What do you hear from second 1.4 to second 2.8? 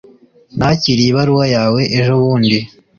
yawe ejobundi